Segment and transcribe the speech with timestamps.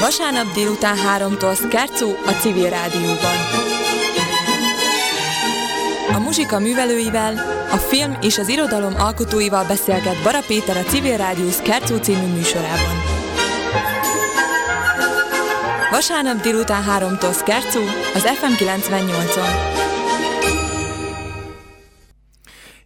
[0.00, 3.36] Vasárnap délután 3-tól Szkercó a Civil Rádióban.
[6.14, 7.34] A muzsika művelőivel,
[7.70, 13.02] a film és az irodalom alkotóival beszélget Bara Péter a Civil Rádió Szkercó című műsorában.
[15.90, 17.80] Vasárnap délután 3-tól Szkercó
[18.14, 19.76] az FM 98-on.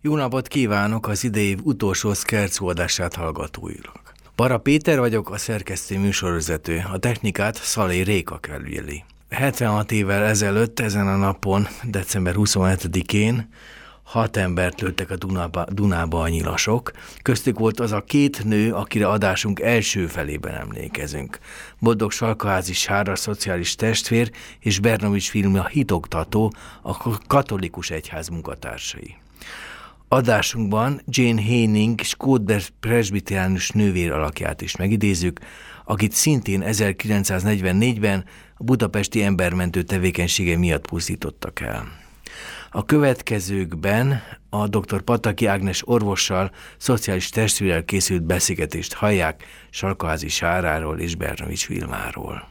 [0.00, 4.11] Jó napot kívánok az idei utolsó Szkercó adását hallgatóilag.
[4.42, 6.84] Bara Péter vagyok, a szerkesztő műsorvezető.
[6.92, 9.04] A technikát Szalé Réka felügyeli.
[9.30, 13.48] 76 évvel ezelőtt, ezen a napon, december 27-én
[14.02, 16.92] hat embert lőttek a Dunába, Dunába a nyilasok.
[17.22, 21.38] Köztük volt az a két nő, akire adásunk első felében emlékezünk.
[21.78, 24.30] Boldog Salkaházi Sára, szociális testvér,
[24.60, 26.52] és Bernovics film a hitoktató,
[26.82, 29.16] a katolikus egyház munkatársai.
[30.12, 35.40] Adásunkban Jane Haining Skóder presbiteráns nővér alakját is megidézzük,
[35.84, 38.24] akit szintén 1944-ben
[38.56, 41.88] a budapesti embermentő tevékenysége miatt pusztítottak el.
[42.70, 45.02] A következőkben a dr.
[45.02, 52.48] Pataki Ágnes orvossal, szociális testvérrel készült beszélgetést hallják Sarkaházi Sáráról és Bernovics Vilmáról.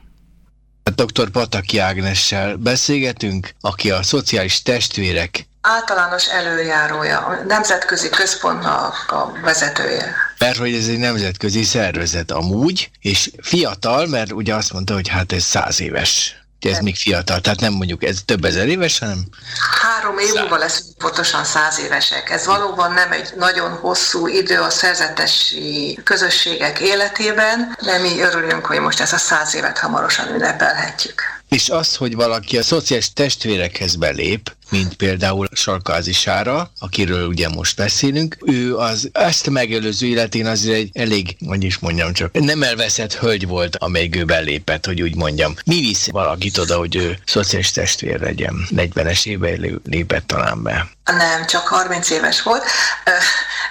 [0.83, 1.29] A dr.
[1.29, 10.15] Pataki Ágnessel beszélgetünk, aki a szociális testvérek általános előjárója, a nemzetközi központnak a vezetője.
[10.37, 15.31] Mert hogy ez egy nemzetközi szervezet amúgy, és fiatal, mert ugye azt mondta, hogy hát
[15.31, 16.35] ez száz éves.
[16.59, 19.25] Ez még fiatal, tehát nem mondjuk ez több ezer éves, hanem...
[19.81, 22.29] Három év múlva leszünk pontosan száz évesek.
[22.29, 28.79] Ez valóban nem egy nagyon hosszú idő a szerzetesi közösségek életében, de mi örülünk, hogy
[28.79, 31.21] most ezt a száz évet hamarosan ünnepelhetjük.
[31.49, 37.75] És az, hogy valaki a szociális testvérekhez belép, mint például Sarkázi Sára, akiről ugye most
[37.75, 43.13] beszélünk, ő az ezt megelőző életén azért egy elég, hogy is mondjam csak, nem elveszett
[43.13, 45.55] hölgy volt, amelyik ő belépett, hogy úgy mondjam.
[45.65, 48.67] Mi visz valakit oda, hogy ő szociális testvér legyen?
[48.75, 50.89] 40-es évben lépett talán be.
[51.05, 52.63] Nem, csak 30 éves volt.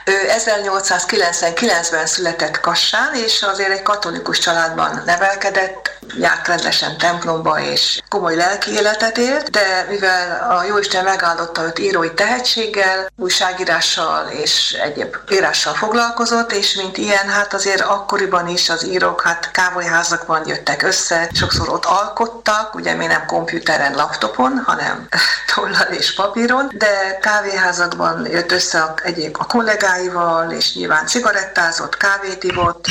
[0.04, 0.12] Ő
[0.46, 8.70] 1899-ben született Kassán, és azért egy katolikus családban nevelkedett, járt rendesen templomba, és komoly lelki
[8.70, 16.52] életet élt, de mivel a Jóisten megáldotta őt írói tehetséggel, újságírással és egyéb írással foglalkozott,
[16.52, 21.84] és mint ilyen, hát azért akkoriban is az írók hát kávéházakban jöttek össze, sokszor ott
[21.84, 25.08] alkottak, ugye mi nem komputeren, laptopon, hanem
[25.54, 32.84] tollal és papíron, de kávéházakban jött össze egyéb a kollégáival, és nyilván cigarettázott, kávét ivott,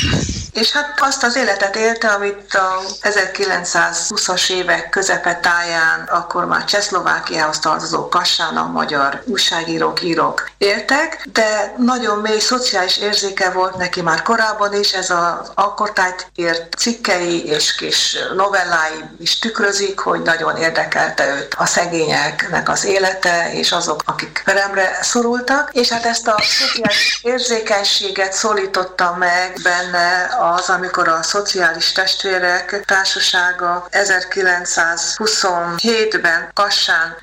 [0.52, 7.58] és hát azt az életet élte, amit a 1920-as évek közepetáján, akkor már Csehszlovákiához
[7.90, 14.22] tartozó Kassán a magyar újságírók, írók éltek, de nagyon mély szociális érzéke volt neki már
[14.22, 21.36] korábban is, ez az akkortájt ért cikkei és kis novellái is tükrözik, hogy nagyon érdekelte
[21.36, 27.20] őt a szegényeknek az élete, és azok, akik peremre szorultak, és hát ezt a szociális
[27.22, 37.16] érzékenységet szólította meg benne az, amikor a Szociális Testvérek Társasága 1927-ben Kassán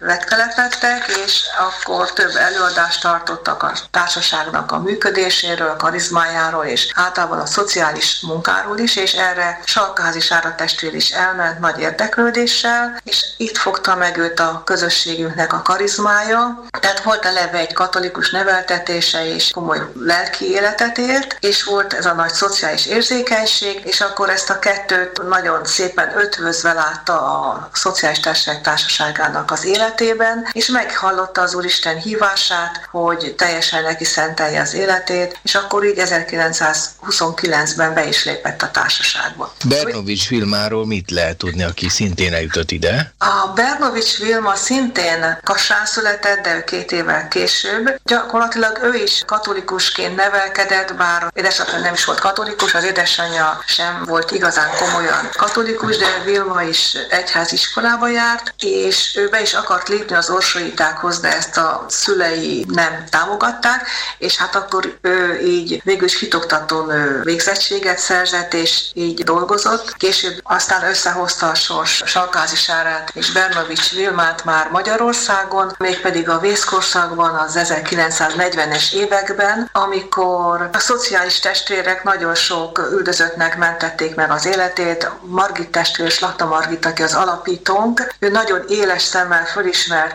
[0.57, 8.19] megtelepettek, és akkor több előadást tartottak a társaságnak a működéséről, karizmájáról, és általában a szociális
[8.21, 14.17] munkáról is, és erre Salkázi Sára testvér is elment nagy érdeklődéssel, és itt fogta meg
[14.17, 16.63] őt a közösségünknek a karizmája.
[16.79, 22.13] Tehát volt eleve egy katolikus neveltetése, és komoly lelki életet élt, és volt ez a
[22.13, 28.61] nagy szociális érzékenység, és akkor ezt a kettőt nagyon szépen ötvözve látta a Szociális Társaság
[28.61, 35.55] Társaságának az életében, és meghallotta az Úristen hívását, hogy teljesen neki szentelje az életét, és
[35.55, 39.53] akkor így 1929-ben be is lépett a társaságba.
[39.65, 43.13] Bernovics Vilmáról mit lehet tudni, aki szintén eljutott ide?
[43.17, 47.99] A Bernovics Vilma szintén Kassán született, de ő két évvel később.
[48.03, 54.31] Gyakorlatilag ő is katolikusként nevelkedett, bár édesapja nem is volt katolikus, az édesanyja sem volt
[54.31, 60.26] igazán komolyan katolikus, de Vilma is egyháziskolába járt, és ő be is akart lépni az
[60.29, 63.87] orsoitákhoz, de ezt a szülei nem támogatták,
[64.17, 69.93] és hát akkor ő így végül is hitoktatón végzettséget szerzett, és így dolgozott.
[69.97, 77.35] Később aztán összehozta a sors Salkázi Sárát és Bernovics Vilmát már Magyarországon, mégpedig a vészkorszakban,
[77.35, 85.09] az 1940-es években, amikor a szociális testvérek nagyon sok üldözöttnek mentették meg az életét.
[85.21, 89.45] Margit testvér, Slakta Margit, aki az alapítónk, ő nagyon éles szemmel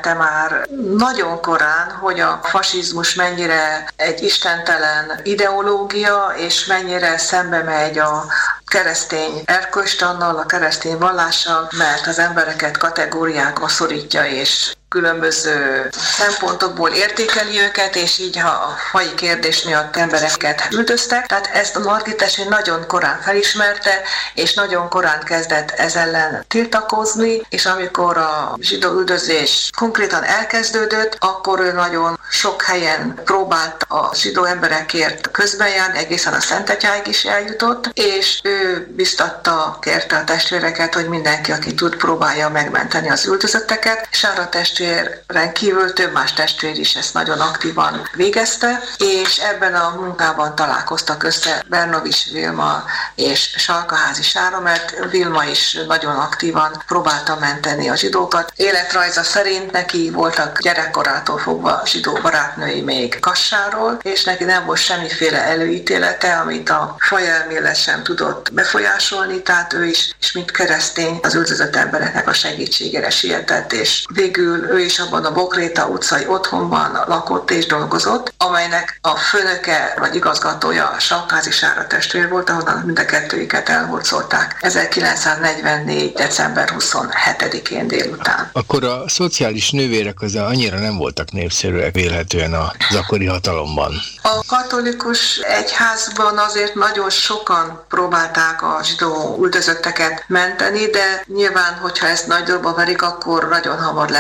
[0.02, 0.66] fölismerte már
[0.96, 8.24] nagyon korán, hogy a fasizmus mennyire egy istentelen ideológia, és mennyire szembe megy a
[8.66, 17.96] keresztény erkölcstannal, a keresztény vallással, mert az embereket kategóriákba szorítja és különböző szempontokból értékeli őket,
[17.96, 21.26] és így ha a fai kérdés miatt embereket üldöztek.
[21.26, 24.02] Tehát ezt a Margit nagyon korán felismerte,
[24.34, 31.60] és nagyon korán kezdett ez ellen tiltakozni, és amikor a zsidó üldözés konkrétan elkezdődött, akkor
[31.60, 38.40] ő nagyon sok helyen próbált a zsidó emberekért közbenjárni, egészen a Szentetyáig is eljutott, és
[38.42, 44.08] ő biztatta, kérte a testvéreket, hogy mindenki, aki tud, próbálja megmenteni az üldözötteket.
[44.10, 44.48] Sára
[44.82, 51.22] testvéren kívül több más testvér is ezt nagyon aktívan végezte, és ebben a munkában találkoztak
[51.22, 52.84] össze Bernovics Vilma
[53.14, 58.52] és Salkaházi Sára, mert Vilma is nagyon aktívan próbálta menteni a zsidókat.
[58.56, 65.42] Életrajza szerint neki voltak gyerekkorától fogva zsidó barátnői még Kassáról, és neki nem volt semmiféle
[65.42, 71.76] előítélete, amit a fajelmélet sem tudott befolyásolni, tehát ő is, és mint keresztény az üldözött
[71.76, 77.66] embereknek a segítségére sietett, és végül ő is abban a Bokréta utcai otthonban lakott és
[77.66, 84.56] dolgozott, amelynek a főnöke vagy igazgatója Salkázi Sára testvér volt, ahonnan mind a kettőiket elhurcolták
[84.60, 86.12] 1944.
[86.12, 88.50] december 27-én délután.
[88.52, 93.92] Akkor a szociális nővérek az annyira nem voltak népszerűek vélhetően az akkori hatalomban.
[94.22, 102.26] A katolikus egyházban azért nagyon sokan próbálták a zsidó üldözötteket menteni, de nyilván, hogyha ezt
[102.26, 104.10] nagyobba verik, akkor nagyon hamar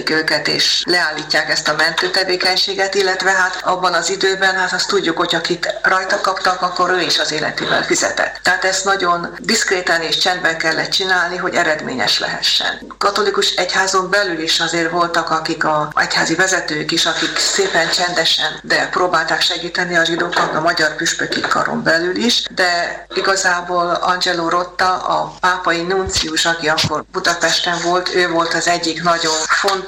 [0.00, 4.88] lefülelik őket, és leállítják ezt a mentő tevékenységet, illetve hát abban az időben, hát azt
[4.88, 8.40] tudjuk, hogy akit rajta kaptak, akkor ő is az életével fizetett.
[8.42, 12.80] Tehát ezt nagyon diszkréten és csendben kellett csinálni, hogy eredményes lehessen.
[12.98, 18.88] Katolikus egyházon belül is azért voltak, akik a egyházi vezetők is, akik szépen csendesen, de
[18.88, 25.34] próbálták segíteni a zsidókat a magyar püspöki karon belül is, de igazából Angelo Rotta, a
[25.40, 29.79] pápai nuncius, aki akkor Budapesten volt, ő volt az egyik nagyon fontos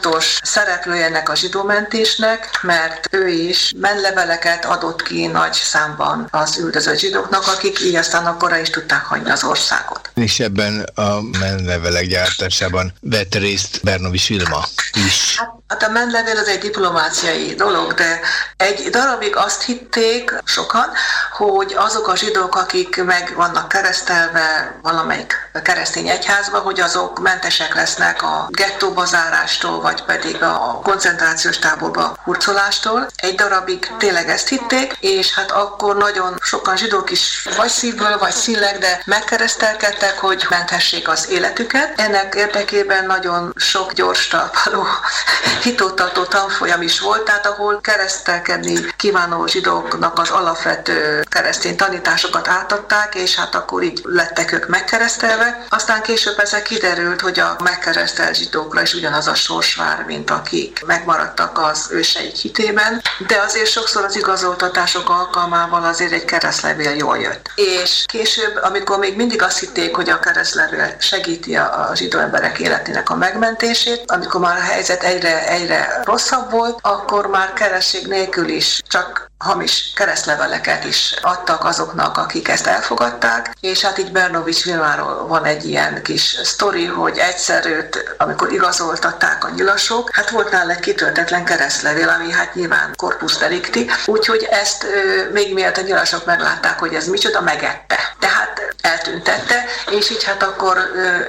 [0.42, 7.46] szereplője ennek a zsidómentésnek, mert ő is menleveleket adott ki nagy számban az üldözött zsidóknak,
[7.46, 10.10] akik így aztán akkor is tudták hagyni az országot.
[10.14, 14.64] És ebben a menlevelek gyártásában vett részt Bernovics Vilma
[15.06, 15.38] is.
[15.38, 18.20] Hát, hát a menlevél az egy diplomáciai dolog, de
[18.56, 20.90] egy darabig azt hitték sokan,
[21.32, 28.22] hogy azok a zsidók, akik meg vannak keresztelve valamelyik keresztény egyházba, hogy azok mentesek lesznek
[28.22, 33.06] a gettóba zárástól, vagy pedig a koncentrációs táborba hurcolástól.
[33.16, 38.32] Egy darabig tényleg ezt hitték, és hát akkor nagyon sokan zsidók is vagy szívből, vagy
[38.32, 42.00] színleg, de megkeresztelkedtek, hogy menthessék az életüket.
[42.00, 44.86] Ennek érdekében nagyon sok gyors talpaló
[45.62, 53.34] hitótartó tanfolyam is volt, tehát ahol keresztelkedni kívánó zsidóknak az alapvető keresztény tanításokat átadták, és
[53.34, 55.64] hát akkor így lettek ők megkeresztelve.
[55.68, 60.82] Aztán később ezek kiderült, hogy a megkeresztelt zsidókra is ugyanaz a sors vár, mint akik
[60.86, 67.50] megmaradtak az őseik hitében, de azért sokszor az igazoltatások alkalmával azért egy keresztlevél jól jött.
[67.54, 73.10] És később, amikor még mindig azt hitték, hogy a keresztlevél segíti a zsidó emberek életének
[73.10, 78.82] a megmentését, amikor már a helyzet egyre, egyre rosszabb volt, akkor már keresség nélkül is
[78.88, 85.44] csak hamis keresztleveleket is adtak azoknak, akik ezt elfogadták, és hát így Bernovics Vilmáról van
[85.44, 90.80] egy ilyen kis sztori, hogy egyszer őt, amikor igazoltatták a nyilasok, hát volt nála egy
[90.80, 94.86] kitöltetlen keresztlevél, ami hát nyilván corpus delicti, úgyhogy ezt
[95.32, 97.98] még miatt a nyilasok meglátták, hogy ez micsoda, megette.
[98.18, 100.78] Tehát eltüntette, és így hát akkor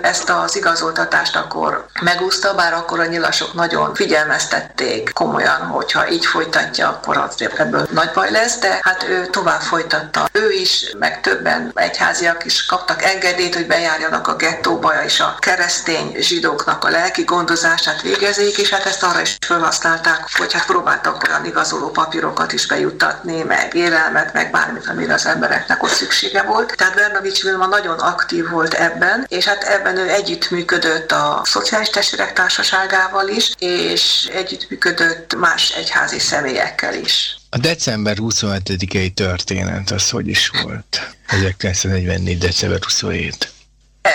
[0.01, 6.87] ezt az igazoltatást akkor megúszta, bár akkor a nyilasok nagyon figyelmeztették komolyan, hogyha így folytatja,
[6.87, 10.29] akkor azért ebből nagy baj lesz, de hát ő tovább folytatta.
[10.31, 16.15] Ő is, meg többen egyháziak is kaptak engedélyt, hogy bejárjanak a gettóba, és a keresztény
[16.19, 21.45] zsidóknak a lelki gondozását végezik, és hát ezt arra is felhasználták, hogy hát próbáltak olyan
[21.45, 26.75] igazoló papírokat is bejuttatni, meg élelmet, meg bármit, amire az embereknek ott szüksége volt.
[26.75, 32.33] Tehát Bernovics Vilma nagyon aktív volt ebben, és hát ebben ő együttműködött a Szociális Testvérek
[32.33, 37.37] Társaságával is, és együttműködött más egyházi személyekkel is.
[37.49, 41.07] A december 27-i történet az hogy is volt?
[41.27, 42.37] 1944.
[42.37, 43.51] december 27.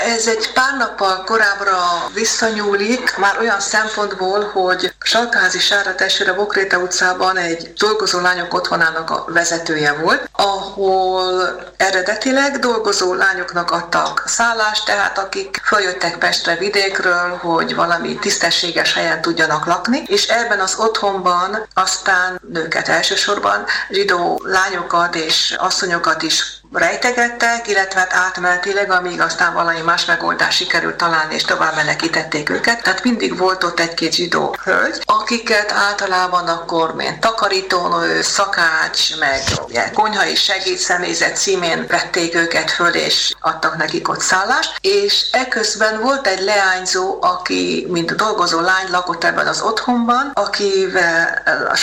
[0.05, 1.79] Ez egy pár nappal korábbra
[2.15, 9.25] visszanyúlik, már olyan szempontból, hogy Salkázi Sára testvére Bokréta utcában egy dolgozó lányok otthonának a
[9.29, 18.19] vezetője volt, ahol eredetileg dolgozó lányoknak adtak szállást, tehát akik följöttek Pestre vidékről, hogy valami
[18.19, 26.23] tisztességes helyen tudjanak lakni, és ebben az otthonban aztán nőket elsősorban, zsidó lányokat és asszonyokat
[26.23, 32.51] is rejtegettek, illetve hát átmenetileg, amíg aztán valami más megoldás sikerült találni, és tovább menekítették
[32.51, 32.83] őket.
[32.83, 39.91] Tehát mindig volt ott egy-két zsidó hölgy, akiket általában akkor mint takarítónő, szakács, meg ugye,
[39.91, 44.77] konyhai segédszemélyzet címén vették őket föl, és adtak nekik ott szállást.
[44.81, 51.77] És eközben volt egy leányzó, aki, mint dolgozó lány lakott ebben az otthonban, akivel a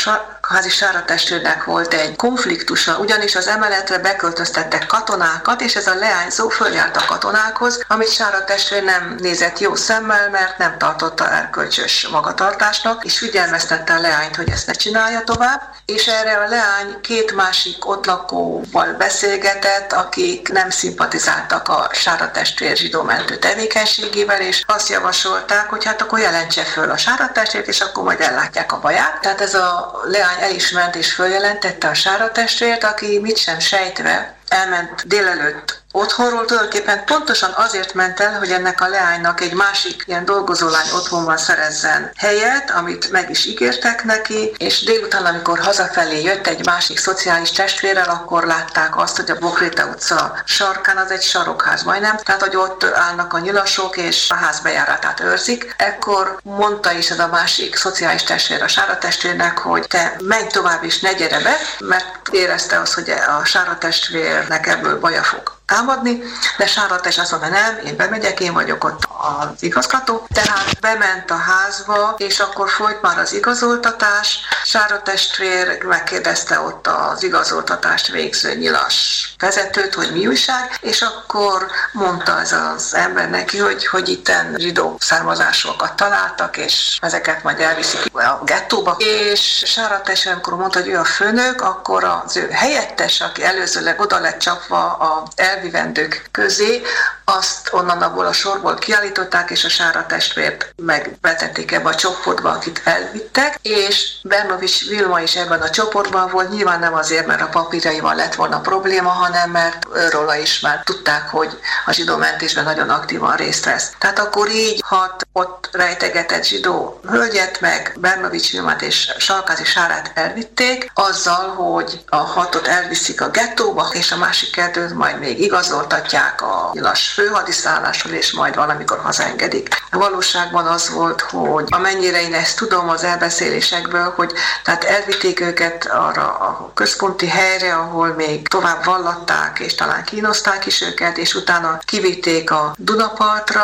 [0.48, 6.50] házi Sára testvérnek volt egy konfliktusa, ugyanis az emeletre beköltöztettek katonákat, és ez a leányzó
[6.50, 8.44] följárt a katonákhoz, amit Sára
[8.84, 14.68] nem nézett jó szemmel, mert nem tartotta erkölcsös magatartásnak, és figyelmeztette a leányt, hogy ezt
[14.68, 21.70] ne csinálja tovább, és erre a leány két másik ott lakóval beszélgetett, akik nem szimpatizáltak
[21.70, 26.98] a Sára testvér zsidó mentő tevékenységével, és azt javasolták, hogy hát akkor jelentse föl a
[26.98, 27.32] Sára
[27.66, 29.22] és akkor majd ellátják a baját.
[29.22, 33.38] Tehát ez a leány lány el is ment és följelentette a Sára testvért, aki mit
[33.38, 39.54] sem sejtve elment délelőtt otthonról tulajdonképpen pontosan azért ment el, hogy ennek a leánynak egy
[39.54, 46.22] másik ilyen dolgozólány otthonban szerezzen helyet, amit meg is ígértek neki, és délután, amikor hazafelé
[46.22, 51.22] jött egy másik szociális testvérrel, akkor látták azt, hogy a Bokréta utca sarkán az egy
[51.22, 55.76] sarokház majdnem, tehát hogy ott állnak a nyilasok, és a ház bejáratát őrzik.
[55.78, 60.84] Ekkor mondta is ez a másik szociális testvér a sára testvérnek, hogy te menj tovább
[60.84, 66.24] és ne gyere be, mert érezte az, hogy a sára testvérnek ebből baja fog támadni,
[66.58, 70.28] de Sárat és azt mondta, nem, én bemegyek, én vagyok ott az igazgató.
[70.34, 74.40] Tehát bement a házba, és akkor folyt már az igazoltatás.
[74.64, 82.40] Sára testvér megkérdezte ott az igazoltatást végző nyilas vezetőt, hogy mi újság, és akkor mondta
[82.40, 88.42] ez az ember neki, hogy, hogy itten zsidó származásokat találtak, és ezeket majd elviszik a
[88.44, 88.96] gettóba.
[88.98, 94.00] És Sára testvér, amikor mondta, hogy ő a főnök, akkor az ő helyettes, aki előzőleg
[94.00, 95.24] oda lett csapva a
[95.56, 96.82] elvivendők közé,
[97.26, 102.82] azt onnan abból a sorból kiállították, és a Sára testvért megvetették ebbe a csoportba, akit
[102.84, 108.16] elvittek, és Bernovics Vilma is ebben a csoportban volt, nyilván nem azért, mert a papírjaival
[108.16, 113.36] lett volna probléma, hanem mert róla is már tudták, hogy a zsidó mentésben nagyon aktívan
[113.36, 113.92] részt vesz.
[113.98, 120.92] Tehát akkor így hat ott rejtegetett zsidó hölgyet, meg Bernovics Vilmát és Salkázi Sárát elvitték,
[120.94, 126.70] azzal, hogy a hatot elviszik a gettóba, és a másik kettőt majd még igazoltatják a
[126.74, 129.84] nyilas főhadiszállásról, és majd valamikor hazaengedik.
[129.92, 135.86] A valóságban az volt, hogy amennyire én ezt tudom az elbeszélésekből, hogy tehát elvitték őket
[135.86, 141.80] arra a központi helyre, ahol még tovább vallatták, és talán kínozták is őket, és utána
[141.86, 143.64] kivitték a Dunapartra,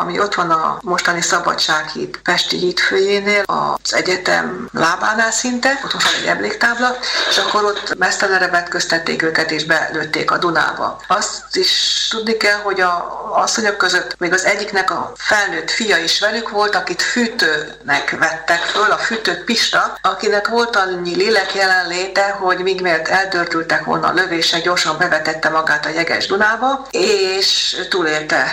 [0.00, 6.26] ami ott van a mostani Szabadsághíd Pesti hídfőjénél, az egyetem lábánál szinte, ott van egy
[6.26, 6.96] emléktábla,
[7.28, 11.00] és akkor ott mesztelenre vetköztették őket, és belőtték a Dunába.
[11.06, 15.96] Azt is tudni kell, hogy a a asszonyok között még az egyiknek a felnőtt fia
[15.96, 22.30] is velük volt, akit fűtőnek vettek föl, a fűtő Pista, akinek volt annyi lélek jelenléte,
[22.30, 28.46] hogy míg miért eldörtültek volna a lövések, gyorsan bevetette magát a jeges Dunába, és túlélte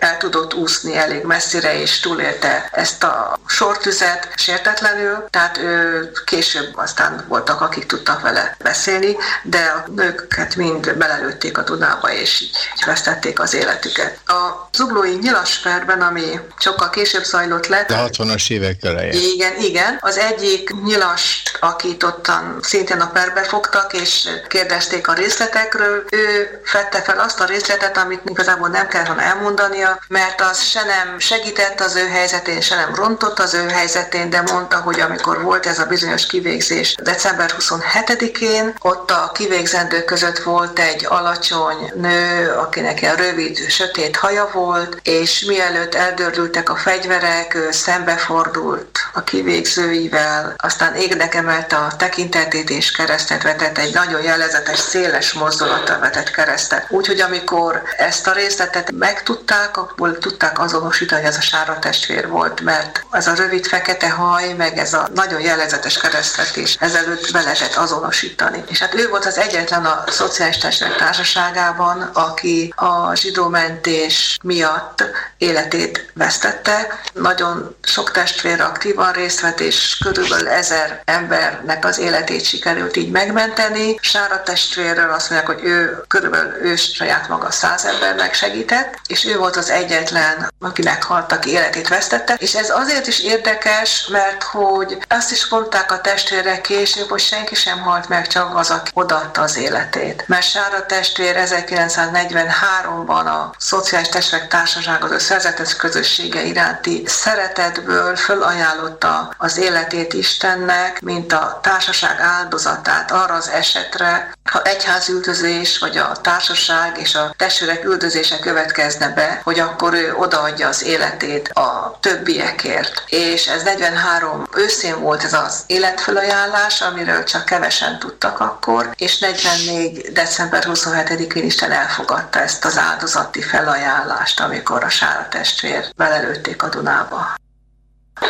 [0.00, 7.24] el tudott úszni elég messzire, és túlélte ezt a sortüzet sértetlenül, tehát ő később aztán
[7.28, 12.84] voltak, akik tudtak vele beszélni, de a nőket mind belelőtték a Dunába, és így, így
[12.86, 14.18] vesztették az életüket.
[14.26, 17.78] A zuglói nyilasperben, ami sokkal később zajlott le.
[17.88, 19.12] A 60-as évek elején.
[19.12, 19.98] Igen, igen.
[20.00, 27.02] Az egyik nyilast, akit ottan szintén a perbe fogtak, és kérdezték a részletekről, ő fette
[27.02, 31.96] fel azt a részletet, amit igazából nem kell elmondania, mert az se nem segített az
[31.96, 35.86] ő helyzetén, se nem rontott az ő helyzetén, de mondta, hogy amikor volt ez a
[35.86, 43.68] bizonyos kivégzés december 27-én, ott a kivégzendők között volt egy alacsony nő, akinek ilyen rövid,
[43.68, 51.76] sötét haja volt, és mielőtt eldördültek a fegyverek, ő szembefordult a kivégzőivel, aztán égnek emelte
[51.76, 56.86] a tekintetét és keresztet vetett, egy nagyon jellezetes, széles mozdulattal vetett keresztet.
[56.88, 62.60] Úgyhogy amikor ezt a részletet megtudták, sokakból tudták azonosítani, hogy ez a sára testvér volt,
[62.60, 67.74] mert ez a rövid fekete haj, meg ez a nagyon jellegzetes keresztvetés ezelőtt be lehetett
[67.74, 68.64] azonosítani.
[68.68, 75.04] És hát ő volt az egyetlen a szociális testvérek társaságában, aki a zsidó mentés miatt
[75.38, 77.00] életét vesztette.
[77.12, 83.98] Nagyon sok testvér aktívan részt vett, és körülbelül ezer embernek az életét sikerült így megmenteni.
[84.00, 89.36] Sára testvérről azt mondják, hogy ő körülbelül ő saját maga száz embernek segített, és ő
[89.36, 92.34] volt az egyetlen, aki meghalt, aki életét vesztette.
[92.38, 97.54] És ez azért is érdekes, mert hogy azt is mondták a testvérek később, hogy senki
[97.54, 100.24] sem halt meg, csak az, aki odaadta az életét.
[100.26, 109.56] Mert Sára testvér 1943-ban a Szociális Testvérek Társaság az szerzetes közössége iránti szeretetből fölajánlotta az
[109.56, 114.62] életét Istennek, mint a társaság áldozatát arra az esetre, ha
[115.08, 120.84] üldözés, vagy a társaság és a testvérek üldözése következne be, hogy akkor ő odaadja az
[120.84, 123.04] életét a többiekért.
[123.06, 130.12] És ez 43 őszén volt ez az életfelajánlás, amiről csak kevesen tudtak akkor, és 44.
[130.12, 137.39] december 27-én Isten elfogadta ezt az áldozati felajánlást, amikor a Sára testvér belelőtték a Dunába.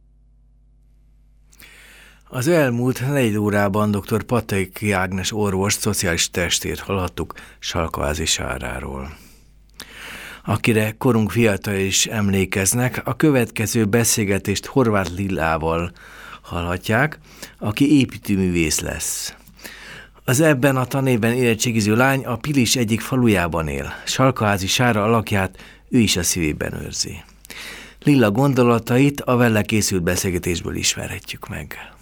[2.29, 4.23] Az elmúlt négy órában dr.
[4.23, 9.17] Patek Ágnes orvos szociális testét hallhattuk Salkaázi Sáráról.
[10.45, 15.93] Akire korunk fiatal is emlékeznek, a következő beszélgetést Horváth Lillával
[16.45, 17.19] hallhatják,
[17.59, 19.35] aki építőművész lesz.
[20.25, 23.93] Az ebben a tanévben érettségiző lány a Pilis egyik falujában él.
[24.05, 27.23] Salkaházi Sára alakját ő is a szívében őrzi.
[28.03, 31.94] Lilla gondolatait a vele készült beszélgetésből ismerhetjük meg.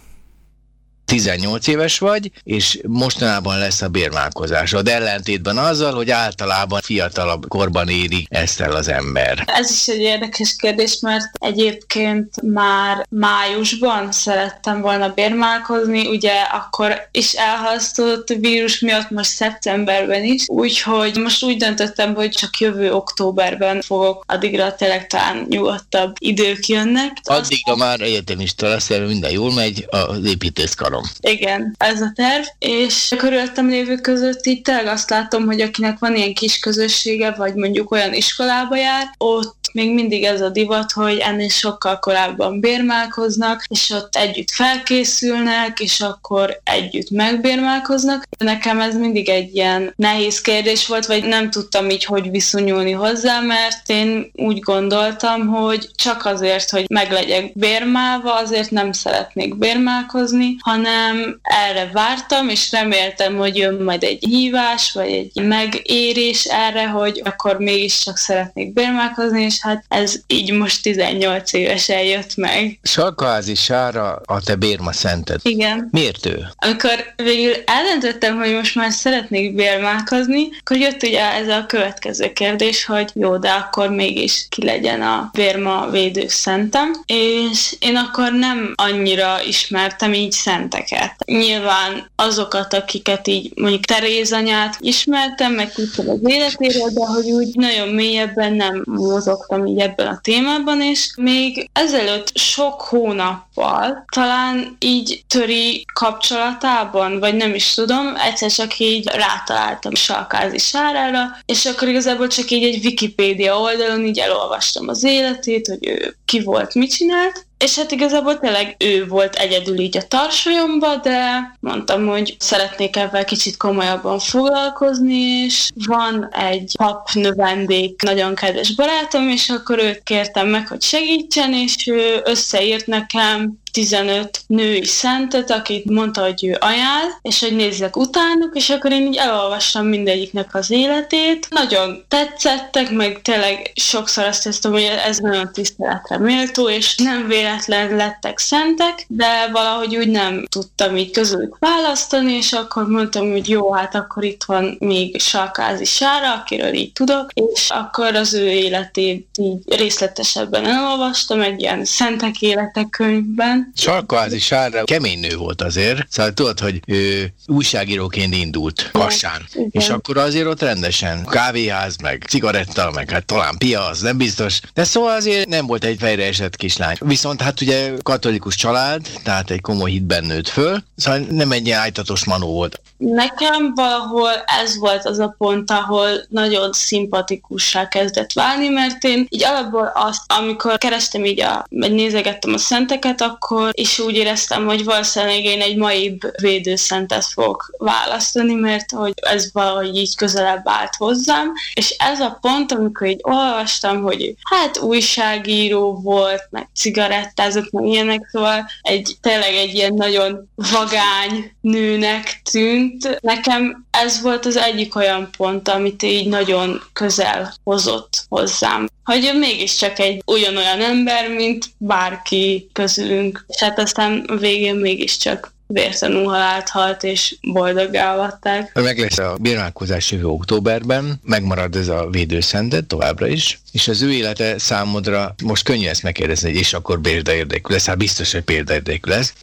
[1.13, 8.27] 18 éves vagy, és mostanában lesz a bérmálkozásod, ellentétben azzal, hogy általában fiatalabb korban éri
[8.29, 9.43] ezt el az ember.
[9.45, 17.33] Ez is egy érdekes kérdés, mert egyébként már májusban szerettem volna bérmálkozni, ugye akkor is
[17.33, 23.81] elhalasztott a vírus miatt, most szeptemberben is, úgyhogy most úgy döntöttem, hogy csak jövő októberben
[23.81, 27.11] fogok, addigra tényleg talán nyugodtabb idők jönnek.
[27.23, 27.87] Addigra Aztán...
[27.87, 33.69] már egyetemista lesz, minden jól megy, az építészkarom igen, ez a terv, és a körülöttem
[33.69, 38.13] lévő között így tényleg azt látom, hogy akinek van ilyen kis közössége, vagy mondjuk olyan
[38.13, 44.15] iskolába jár, ott még mindig ez a divat, hogy ennél sokkal korábban bérmálkoznak, és ott
[44.15, 48.23] együtt felkészülnek, és akkor együtt megbérmálkoznak.
[48.37, 53.39] Nekem ez mindig egy ilyen nehéz kérdés volt, vagy nem tudtam így, hogy viszonyulni hozzá,
[53.39, 61.39] mert én úgy gondoltam, hogy csak azért, hogy meglegyek bérmálva, azért nem szeretnék bérmálkozni, hanem
[61.43, 67.57] erre vártam, és reméltem, hogy jön majd egy hívás, vagy egy megérés erre, hogy akkor
[67.57, 72.79] mégiscsak szeretnék bérmálkozni, és hát ez így most 18 évesen jött meg.
[72.83, 75.39] Salkaházi Sára a te bérma szented.
[75.43, 75.87] Igen.
[75.91, 76.47] Miért ő?
[76.55, 82.85] Amikor végül eldöntöttem, hogy most már szeretnék bérmálkozni, akkor jött ugye ez a következő kérdés,
[82.85, 88.73] hogy jó, de akkor mégis ki legyen a bérma védő szentem, és én akkor nem
[88.75, 91.13] annyira ismertem így szenteket.
[91.25, 97.49] Nyilván azokat, akiket így mondjuk Teréz anyát ismertem, meg tudtam az életéről, de hogy úgy
[97.53, 104.75] nagyon mélyebben nem mozogtam jártam így ebben a témában, és még ezelőtt sok hónappal talán
[104.79, 111.87] így töri kapcsolatában, vagy nem is tudom, egyszer csak így rátaláltam Salkázi Sárára, és akkor
[111.87, 116.91] igazából csak így egy Wikipédia oldalon így elolvastam az életét, hogy ő ki volt, mit
[116.91, 122.95] csinált, és hát igazából tényleg ő volt egyedül így a tarsolyomba, de mondtam, hogy szeretnék
[122.95, 130.03] ebben kicsit komolyabban foglalkozni, és van egy pap növendék, nagyon kedves barátom, és akkor őt
[130.03, 136.57] kértem meg, hogy segítsen, és ő összeírt nekem 15 női szentet, akit mondta, hogy ő
[136.59, 141.47] ajánl, és hogy nézzek utánuk, és akkor én így elolvastam mindegyiknek az életét.
[141.49, 147.95] Nagyon tetszettek, meg tényleg sokszor azt hiszem, hogy ez nagyon tiszteletre méltó, és nem véletlen
[147.95, 153.71] lettek szentek, de valahogy úgy nem tudtam így közülük választani, és akkor mondtam, hogy jó,
[153.71, 159.27] hát akkor itt van még Salkázi Sára, akiről így tudok, és akkor az ő életét
[159.35, 166.33] így részletesebben elolvastam egy ilyen szentek életek könyvben, Sarkvázi Sárra kemény nő volt azért, szóval
[166.33, 169.69] tudod, hogy ő újságíróként indult Kassán, Igen.
[169.71, 174.59] és akkor azért ott rendesen kávéház, meg cigaretta, meg hát talán pia, az nem biztos,
[174.73, 176.95] de szóval azért nem volt egy fejre esett kislány.
[176.99, 181.79] Viszont hát ugye katolikus család, tehát egy komoly hitben nőtt föl, szóval nem egy ilyen
[181.79, 182.81] ájtatos manó volt.
[182.97, 189.43] Nekem valahol ez volt az a pont, ahol nagyon szimpatikussá kezdett válni, mert én így
[189.43, 194.65] alapból azt, amikor kerestem így a, vagy nézegettem a szenteket, akkor akkor is úgy éreztem,
[194.65, 200.95] hogy valószínűleg én egy mai védőszentet fogok választani, mert hogy ez valahogy így közelebb állt
[200.95, 207.85] hozzám, és ez a pont, amikor így olvastam, hogy hát újságíró volt, meg cigarettázott, meg
[207.85, 213.19] ilyenek, szóval egy, tényleg egy ilyen nagyon vagány nőnek tűnt.
[213.21, 219.99] Nekem ez volt az egyik olyan pont, amit így nagyon közel hozott hozzám hogy mégiscsak
[219.99, 223.45] egy ugyanolyan ember, mint bárki közülünk.
[223.47, 228.73] És hát aztán a végén mégiscsak vértanú halált halt, és boldoggá avatták.
[228.73, 234.11] Meg lesz a bírálkozás jövő októberben, megmarad ez a védőszentet továbbra is, és az ő
[234.11, 239.33] élete számodra, most könnyű ezt megkérdezni, és akkor példaérdekű lesz, hát biztos, hogy példaérdekű lesz.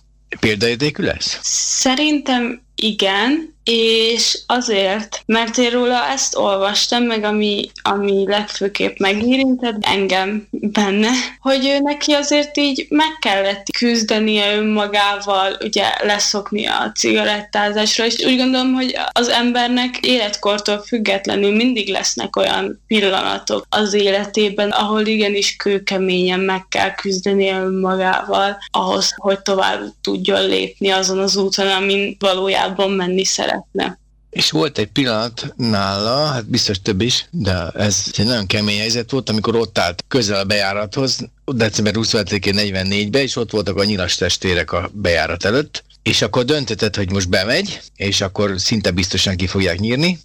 [0.40, 1.38] Példaérdekű lesz?
[1.42, 10.48] Szerintem igen, és azért, mert én róla ezt olvastam, meg ami, ami legfőképp megérintett engem
[10.50, 18.24] benne, hogy ő neki azért így meg kellett küzdenie önmagával, ugye leszokni a cigarettázásra, és
[18.24, 25.56] úgy gondolom, hogy az embernek életkortól függetlenül mindig lesznek olyan pillanatok az életében, ahol igenis
[25.56, 32.69] kőkeményen meg kell küzdeni önmagával ahhoz, hogy tovább tudjon lépni azon az úton, amin valójában
[32.76, 33.98] menni szeret lehetne.
[34.30, 39.10] És volt egy pillanat nála, hát biztos több is, de ez egy nagyon kemény helyzet
[39.10, 44.14] volt, amikor ott állt közel a bejárathoz, december 25-én 44-ben, és ott voltak a nyilas
[44.14, 49.46] testérek a bejárat előtt, és akkor döntetett, hogy most bemegy, és akkor szinte biztosan ki
[49.46, 50.18] fogják nyírni,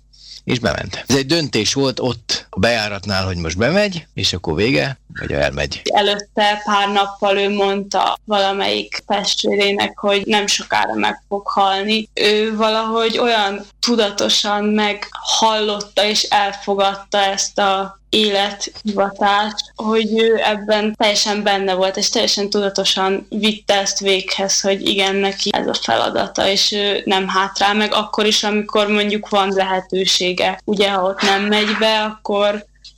[0.44, 1.04] és bement.
[1.08, 5.82] Ez egy döntés volt ott a bejáratnál, hogy most bemegy, és akkor vége, vagy elmegy.
[5.84, 12.10] Előtte pár nappal ő mondta valamelyik testvérének, hogy nem sokára meg fog halni.
[12.14, 21.74] Ő valahogy olyan tudatosan meghallotta és elfogadta ezt a élethivatást, hogy ő ebben teljesen benne
[21.74, 27.02] volt, és teljesen tudatosan vitte ezt véghez, hogy igen, neki ez a feladata, és ő
[27.06, 30.60] nem hátrál meg akkor is, amikor mondjuk van lehetősége.
[30.66, 32.45] Ugye, ha ott nem megy be, akkor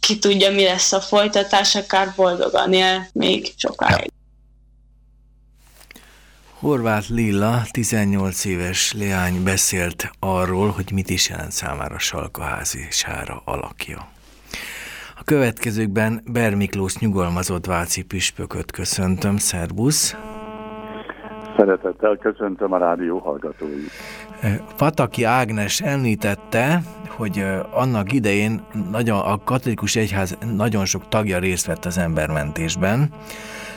[0.07, 4.11] ki tudja, mi lesz a folytatás, akár boldogan él még sokáig.
[6.59, 14.07] Horváth Lilla, 18 éves leány beszélt arról, hogy mit is jelent számára Salkaházi Sára alakja.
[15.19, 20.15] A következőkben Ber Miklós nyugalmazott Váci püspököt köszöntöm, szervusz!
[21.57, 23.91] Szeretettel köszöntöm a rádió hallgatóit.
[24.75, 31.85] Fataki Ágnes említette, hogy annak idején nagyon, a katolikus egyház nagyon sok tagja részt vett
[31.85, 33.09] az embermentésben.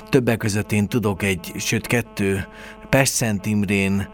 [0.08, 2.46] Többek között én tudok egy, sőt kettő
[2.88, 4.08] Pest Szent Imrén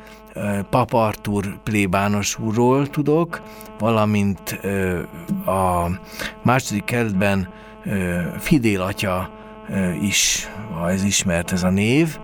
[0.70, 3.42] Pap Artur plébános úrról tudok,
[3.78, 4.60] valamint
[5.46, 5.88] a
[6.42, 7.48] második kerületben
[8.38, 9.30] Fidél atya
[10.00, 12.18] is, ha ez ismert ez a név,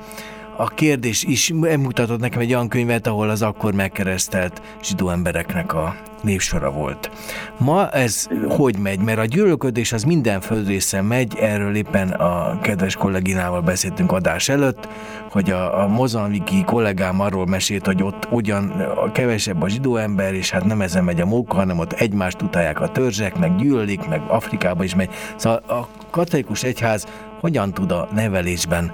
[0.56, 5.96] a kérdés is mutatott nekem egy olyan könyvet, ahol az akkor megkeresztelt zsidó embereknek a
[6.22, 7.10] névsora volt.
[7.58, 8.98] Ma ez hogy megy?
[8.98, 14.88] Mert a gyűlölködés az minden földrészen megy, erről éppen a kedves kolléginával beszéltünk adás előtt,
[15.30, 20.34] hogy a, a mozambiki kollégám arról mesélt, hogy ott ugyan a kevesebb a zsidó ember,
[20.34, 24.08] és hát nem ezen megy a móka, hanem ott egymást utálják a törzsek, meg gyűlölik,
[24.08, 25.10] meg Afrikába is megy.
[25.36, 27.06] Szóval a katolikus egyház
[27.40, 28.92] hogyan tud a nevelésben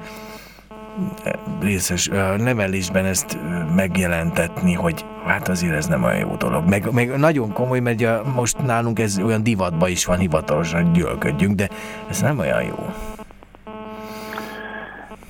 [1.61, 2.09] részes
[2.39, 3.39] nevelésben ezt
[3.75, 6.69] megjelentetni, hogy hát azért ez nem olyan jó dolog.
[6.69, 10.93] Meg, meg nagyon komoly, mert ugye most nálunk ez olyan divatba is van hivatalosan, hogy
[10.93, 11.69] gyűlködjünk, de
[12.09, 12.93] ez nem olyan jó.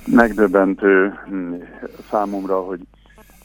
[0.05, 1.53] Megdöbbentő hm,
[2.09, 2.79] számomra, hogy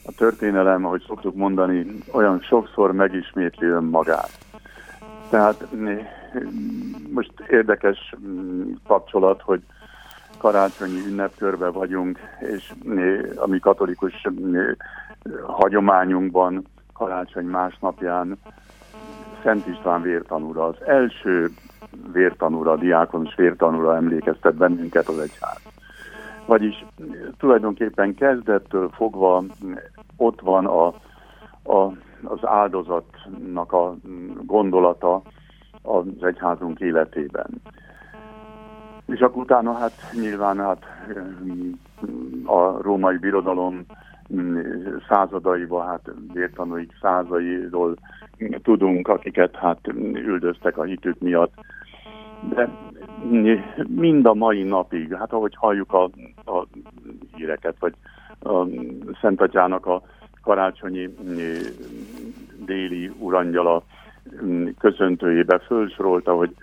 [0.05, 4.37] a történelem, ahogy szoktuk mondani, olyan sokszor megismétli önmagát.
[5.29, 5.89] Tehát hm,
[7.13, 9.61] most érdekes hm, kapcsolat, hogy
[10.45, 12.73] karácsonyi ünnepkörbe vagyunk, és
[13.35, 14.27] a mi katolikus
[15.43, 18.37] hagyományunkban karácsony másnapján
[19.43, 21.51] Szent István vértanúra, az első
[22.11, 25.61] vértanúra, diákonos vértanúra emlékeztet bennünket az egyház.
[26.45, 26.85] Vagyis
[27.37, 29.43] tulajdonképpen kezdettől fogva
[30.17, 30.87] ott van a,
[31.73, 31.91] a,
[32.23, 33.95] az áldozatnak a
[34.45, 35.21] gondolata
[35.81, 37.61] az egyházunk életében.
[39.05, 40.83] És akkor utána hát nyilván hát
[42.45, 43.85] a római birodalom
[45.07, 47.95] századaiba, hát vértanúik százairól
[48.63, 51.53] tudunk, akiket hát üldöztek a hitük miatt.
[52.49, 52.69] De
[53.87, 56.03] mind a mai napig, hát ahogy halljuk a,
[56.45, 56.65] a
[57.35, 57.93] híreket, vagy
[58.39, 58.65] a
[59.21, 60.01] Szent Atyának a
[60.43, 61.15] karácsonyi
[62.65, 63.83] déli urangyala
[64.77, 66.55] köszöntőjébe felsorolta, hogy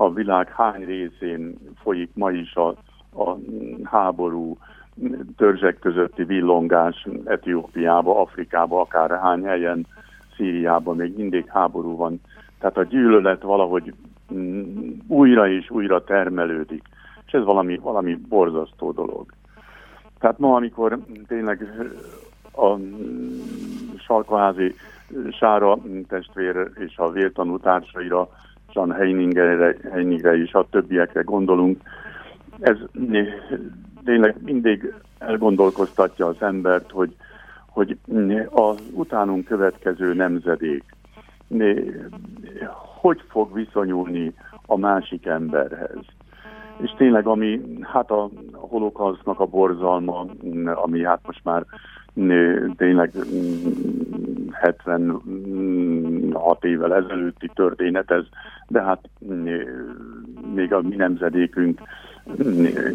[0.00, 2.68] a világ hány részén folyik ma is a,
[3.22, 3.36] a
[3.84, 4.58] háború,
[5.36, 9.86] törzsek közötti villongás Etiópiába, Afrikába, akár hány helyen,
[10.36, 12.20] Szíriában még mindig háború van.
[12.58, 13.94] Tehát a gyűlölet valahogy
[14.34, 16.82] mm, újra és újra termelődik.
[17.26, 19.26] És ez valami, valami borzasztó dolog.
[20.18, 21.86] Tehát ma, amikor tényleg
[22.52, 22.74] a
[23.98, 24.74] Salkaházi
[25.30, 28.28] Sára testvér és a vértanú társaira,
[28.72, 31.80] Jean Heiningerre, Heiningre és a többiekre gondolunk,
[32.60, 32.76] ez
[34.04, 37.16] tényleg mindig elgondolkoztatja az embert, hogy,
[37.66, 37.96] hogy
[38.50, 40.84] az utánunk következő nemzedék
[43.00, 44.34] hogy fog viszonyulni
[44.66, 45.98] a másik emberhez.
[46.76, 50.26] És tényleg, ami hát a holokausznak a borzalma,
[50.64, 51.64] ami hát most már
[52.76, 53.12] tényleg
[56.40, 58.24] 76 évvel ezelőtti történet ez,
[58.68, 59.08] de hát
[60.54, 61.80] még a mi nemzedékünk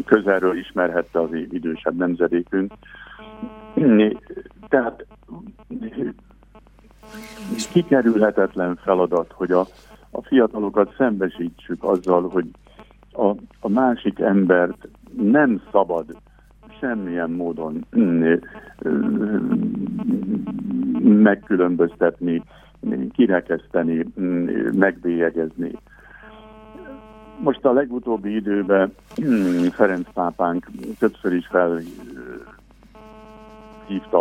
[0.04, 2.72] közelről ismerhette az idősebb nemzedékünk.
[4.68, 5.06] Tehát
[7.72, 9.66] kikerülhetetlen feladat, hogy a,
[10.10, 12.46] a fiatalokat szembesítsük azzal, hogy
[13.12, 13.26] a,
[13.60, 16.04] a másik embert nem szabad
[16.80, 17.86] semmilyen módon
[21.02, 22.42] megkülönböztetni,
[23.12, 24.06] kirekeszteni,
[24.72, 25.70] megbélyegezni.
[27.38, 28.94] Most a legutóbbi időben
[29.70, 30.66] Ferenc pápánk
[30.98, 31.86] többször is felhívta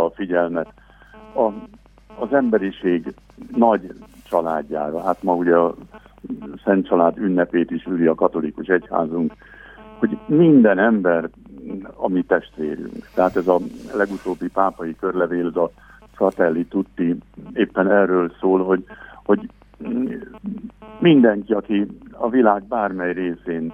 [0.05, 0.73] a figyelmet
[1.35, 1.51] a,
[2.19, 3.13] az emberiség
[3.55, 3.93] nagy
[4.29, 5.01] családjára.
[5.01, 5.75] Hát ma ugye a
[6.63, 9.33] Szent Család ünnepét is üli a katolikus egyházunk,
[9.97, 11.29] hogy minden ember
[11.95, 13.09] a mi testvérünk.
[13.13, 13.59] Tehát ez a
[13.93, 15.71] legutóbbi pápai körlevél, a
[16.15, 17.15] Fratelli Tutti
[17.54, 18.86] éppen erről szól, hogy,
[19.23, 19.49] hogy
[20.99, 23.73] mindenki, aki a világ bármely részén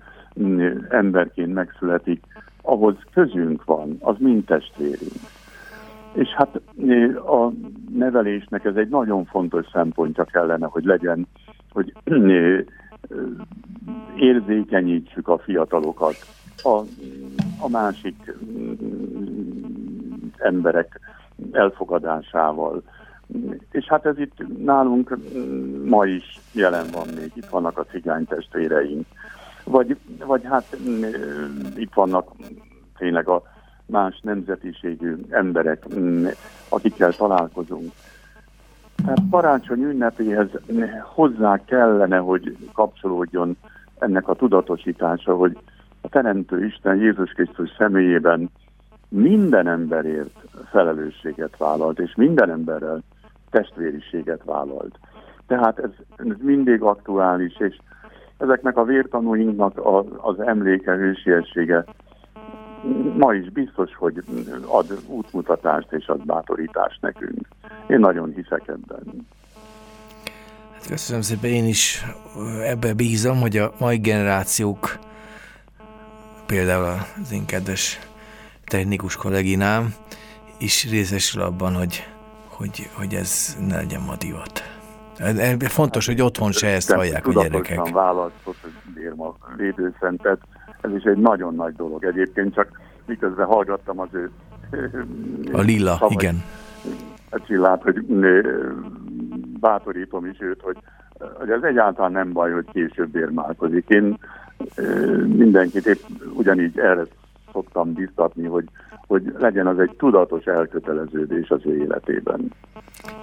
[0.89, 2.23] emberként megszületik,
[2.61, 5.11] ahhoz közünk van, az mind testvérünk.
[6.13, 6.61] És hát
[7.15, 7.51] a
[7.93, 11.27] nevelésnek ez egy nagyon fontos szempontja kellene, hogy legyen,
[11.71, 11.93] hogy
[14.15, 16.15] érzékenyítsük a fiatalokat
[16.63, 16.79] a,
[17.59, 18.33] a másik
[20.37, 20.99] emberek
[21.51, 22.83] elfogadásával.
[23.71, 25.17] És hát ez itt nálunk
[25.85, 29.05] ma is jelen van még, itt vannak a cigány testvéreink.
[29.63, 30.77] Vagy, vagy hát
[31.75, 32.31] itt vannak
[32.97, 33.43] tényleg a
[33.85, 35.85] más nemzetiségű emberek,
[36.69, 37.91] akikkel találkozunk.
[39.05, 40.49] Tehát karácsony ünnepéhez
[41.03, 43.57] hozzá kellene, hogy kapcsolódjon
[43.99, 45.57] ennek a tudatosítása, hogy
[46.01, 48.49] a Teremtő Isten Jézus Krisztus személyében
[49.13, 53.01] minden emberért felelősséget vállalt, és minden emberrel
[53.49, 54.99] testvériséget vállalt.
[55.47, 57.77] Tehát ez, ez mindig aktuális, és
[58.37, 61.85] ezeknek a vértanúinknak a, az emléke, hősiessége
[63.17, 64.23] ma is biztos, hogy
[64.65, 67.47] ad útmutatást és ad bátorítást nekünk.
[67.87, 69.27] Én nagyon hiszek ebben.
[70.73, 72.05] Hát köszönöm szépen, én is
[72.63, 74.99] ebbe bízom, hogy a mai generációk,
[76.45, 78.10] például az én kedves
[78.71, 79.93] technikus kolléginám
[80.57, 82.07] is részesül abban, hogy,
[82.47, 84.63] hogy, hogy ez ne legyen ma divat.
[85.59, 87.89] Fontos, hogy otthon se ezt hallják a gyerekek.
[87.89, 88.71] Választott, hogy
[89.17, 90.39] a védőszentet,
[90.81, 92.03] ez is egy nagyon nagy dolog.
[92.03, 94.31] Egyébként csak miközben hallgattam az ő
[95.51, 96.43] a lila, szavai, igen.
[97.29, 98.05] A csillát, hogy
[99.59, 100.77] bátorítom is őt, hogy,
[101.39, 103.89] hogy ez egyáltalán nem baj, hogy később érmálkozik.
[103.89, 104.17] Én
[105.25, 105.99] mindenkit épp
[106.33, 107.05] ugyanígy erre
[107.51, 108.65] szoktam biztatni, hogy,
[109.07, 112.51] hogy legyen az egy tudatos elköteleződés az ő életében.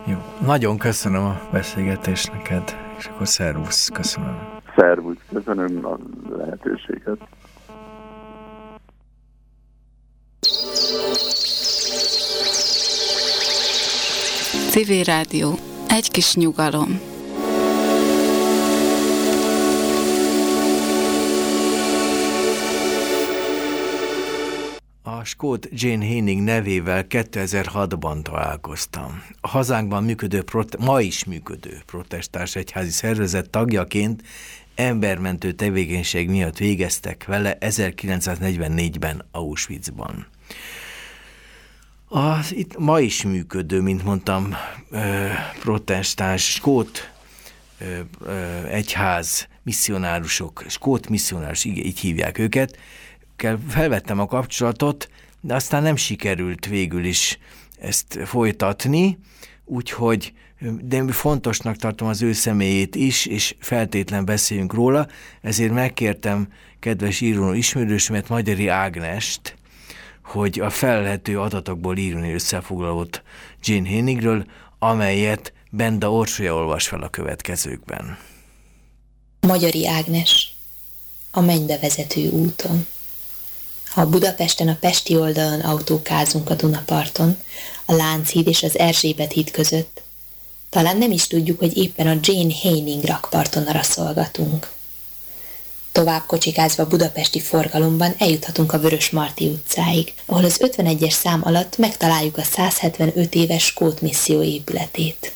[0.07, 4.38] Jó, nagyon köszönöm a beszélgetést neked, és akkor szervusz, köszönöm.
[4.77, 5.99] Szervusz, köszönöm a
[6.37, 7.19] lehetőséget.
[14.71, 15.49] Civil Rádió.
[15.88, 17.08] Egy kis nyugalom.
[25.29, 29.23] Skót Jane Henning nevével 2006-ban találkoztam.
[29.41, 30.45] A hazánkban működő,
[30.79, 34.23] ma is működő protestáns egyházi szervezet tagjaként
[34.75, 40.27] embermentő tevékenység miatt végeztek vele 1944-ben Auschwitzban.
[42.09, 44.55] Az itt ma is működő, mint mondtam,
[45.61, 47.12] protestáns, skót
[48.69, 52.79] egyház, misszionárusok, skót misszionárus, így hívják őket,
[53.38, 55.09] kell felvettem a kapcsolatot,
[55.40, 57.38] de aztán nem sikerült végül is
[57.81, 59.18] ezt folytatni,
[59.64, 60.33] úgyhogy
[60.81, 65.07] de fontosnak tartom az ő személyét is, és feltétlen beszéljünk róla,
[65.42, 66.48] ezért megkértem
[66.81, 69.57] kedves író ismerősömet, Magyari Ágnest,
[70.24, 73.22] hogy a felelhető adatokból írni összefoglalót
[73.62, 74.44] Jane Hennigről,
[74.79, 78.18] amelyet Benda Orsolya olvas fel a következőkben.
[79.40, 80.53] Magyari Ágnes,
[81.31, 82.87] a mennybe vezető úton.
[83.88, 87.38] Ha Budapesten a Pesti oldalon autókázunk a Dunaparton,
[87.85, 90.03] a Lánchíd és az Erzsébet híd között,
[90.70, 94.70] talán nem is tudjuk, hogy éppen a Jane Haining rakparton araszolgatunk.
[95.92, 102.38] Tovább kocsikázva budapesti forgalomban eljuthatunk a Vörös Marti utcáig, ahol az 51-es szám alatt megtaláljuk
[102.38, 105.33] a 175 éves Skót misszió épületét.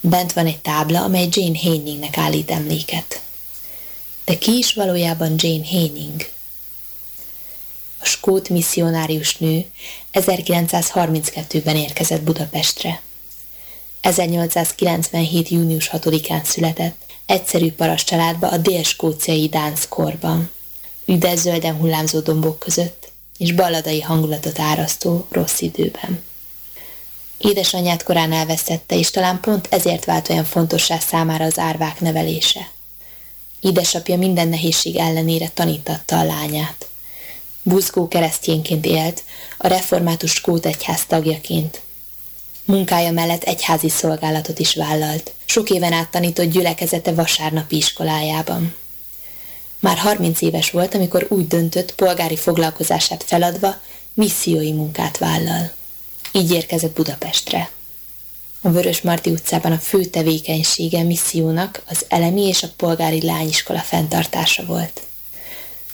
[0.00, 3.20] Bent van egy tábla, amely Jane Hainingnek állít emléket.
[4.24, 6.28] De ki is valójában Jane Haining?
[8.00, 9.64] A skót misszionárius nő
[10.12, 13.02] 1932-ben érkezett Budapestre.
[14.00, 15.48] 1897.
[15.48, 20.50] június 6-án született, egyszerű paras családba a dél-skóciai Dánszkorban.
[21.06, 26.22] Üdes zölden hullámzó dombok között, és balladai hangulatot árasztó rossz időben.
[27.38, 32.70] Édesanyját korán elvesztette, és talán pont ezért vált olyan fontossá számára az árvák nevelése.
[33.60, 36.89] Édesapja minden nehézség ellenére tanítatta a lányát.
[37.62, 39.22] Buzgó keresztjénként élt,
[39.58, 41.80] a református skót egyház tagjaként.
[42.64, 45.32] Munkája mellett egyházi szolgálatot is vállalt.
[45.44, 48.74] Sok éven át tanított gyülekezete vasárnapi iskolájában.
[49.78, 53.74] Már 30 éves volt, amikor úgy döntött, polgári foglalkozását feladva,
[54.14, 55.70] missziói munkát vállal.
[56.32, 57.70] Így érkezett Budapestre.
[58.60, 64.64] A Vörös Marti utcában a fő tevékenysége missziónak az elemi és a polgári lányiskola fenntartása
[64.64, 65.00] volt.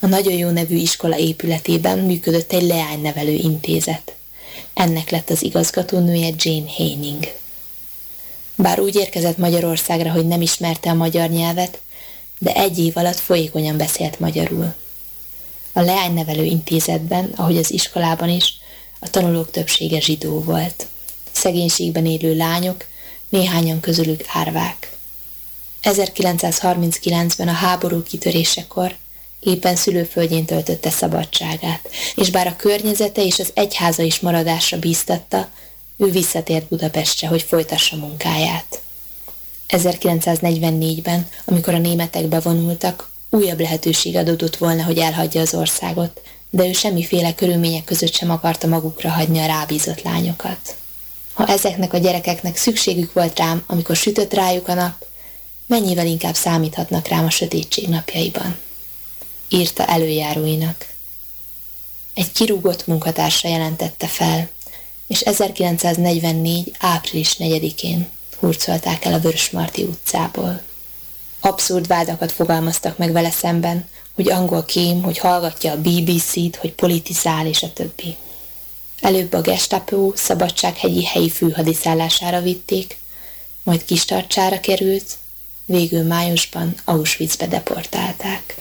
[0.00, 4.14] A nagyon jó nevű iskola épületében működött egy leánynevelő intézet.
[4.74, 7.32] Ennek lett az igazgatónője Jane Haining.
[8.54, 11.80] Bár úgy érkezett Magyarországra, hogy nem ismerte a magyar nyelvet,
[12.38, 14.74] de egy év alatt folyékonyan beszélt magyarul.
[15.72, 18.54] A leánynevelő intézetben, ahogy az iskolában is,
[18.98, 20.86] a tanulók többsége zsidó volt.
[21.32, 22.84] Szegénységben élő lányok,
[23.28, 24.96] néhányan közülük árvák.
[25.82, 28.96] 1939-ben a háború kitörésekor
[29.40, 35.48] éppen szülőföldjén töltötte szabadságát, és bár a környezete és az egyháza is maradásra bíztatta,
[35.96, 38.80] ő visszatért Budapestre, hogy folytassa munkáját.
[39.68, 46.20] 1944-ben, amikor a németek bevonultak, újabb lehetőség adódott volna, hogy elhagyja az országot,
[46.50, 50.76] de ő semmiféle körülmények között sem akarta magukra hagyni a rábízott lányokat.
[51.32, 55.06] Ha ezeknek a gyerekeknek szükségük volt rám, amikor sütött rájuk a nap,
[55.66, 58.64] mennyivel inkább számíthatnak rám a sötétség napjaiban
[59.48, 60.86] írta előjáróinak.
[62.14, 64.48] Egy kirúgott munkatársa jelentette fel,
[65.06, 66.72] és 1944.
[66.78, 70.62] április 4-én hurcolták el a Vörösmarty utcából.
[71.40, 77.46] Abszurd vádakat fogalmaztak meg vele szemben, hogy angol kém, hogy hallgatja a BBC-t, hogy politizál
[77.46, 78.16] és a többi.
[79.00, 82.98] Előbb a Gestapo Szabadsághegyi helyi főhadiszállására vitték,
[83.62, 85.04] majd Kistarcsára került,
[85.64, 88.54] végül májusban Auschwitzbe deportálták.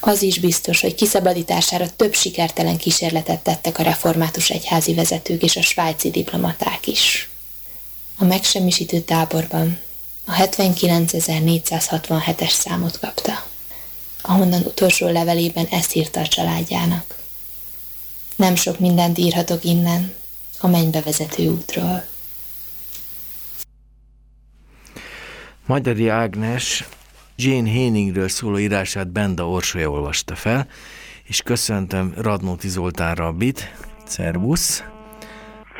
[0.00, 5.62] Az is biztos, hogy kiszabadítására több sikertelen kísérletet tettek a református egyházi vezetők és a
[5.62, 7.28] svájci diplomaták is.
[8.18, 9.78] A megsemmisítő táborban
[10.24, 13.46] a 79.467-es számot kapta,
[14.22, 17.16] ahonnan utolsó levelében ezt írta a családjának.
[18.36, 20.14] Nem sok mindent írhatok innen,
[20.60, 22.04] a mennybe vezető útról.
[25.66, 26.84] Magyari Ágnes
[27.40, 30.66] Jane Henningről szóló írását Benda Orsolya olvasta fel,
[31.24, 33.74] és köszöntöm Radnóti Zoltán Rabbit.
[34.04, 34.84] Szervusz!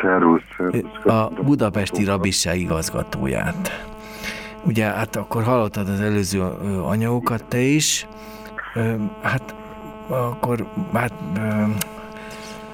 [0.01, 1.05] Szervusz, szervusz.
[1.05, 3.87] A budapesti rabisság igazgatóját.
[4.65, 6.43] Ugye, hát akkor hallottad az előző
[6.83, 8.07] anyagokat te is.
[9.23, 9.55] Hát
[10.09, 11.13] akkor, hát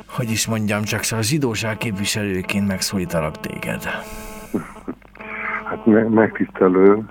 [0.09, 3.83] hogy is mondjam, csak szóval a zsidóság képviselőként megszólítalak téged.
[5.65, 7.05] Hát me- megtisztelő,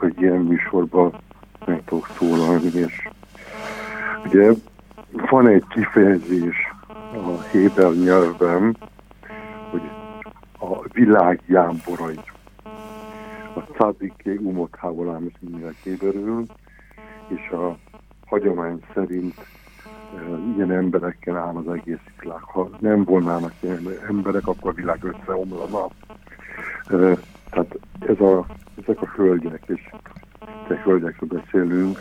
[0.00, 1.14] hogy ilyen műsorban
[1.66, 3.08] meg tudok szólalni, és
[4.24, 4.52] ugye
[5.30, 6.56] van egy kifejezés
[7.12, 8.76] a héber nyelvben,
[9.70, 9.82] hogy
[10.58, 12.20] a világ jámborai.
[13.56, 16.46] A szádiké umot hávolám is mindenek héberül,
[17.28, 17.76] és a
[18.26, 19.34] hagyomány szerint
[20.56, 22.42] ilyen emberekkel áll az egész világ.
[22.42, 25.88] Ha nem volnának ilyen emberek, akkor a világ összeomlana.
[27.50, 28.46] Tehát ez a,
[28.82, 29.90] ezek a hölgyek, és
[30.68, 31.98] te hölgyekről beszélünk,